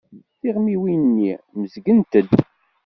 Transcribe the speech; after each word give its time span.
Tiɣmiwin-nni 0.39 1.33
mmezgent-d. 1.53 2.29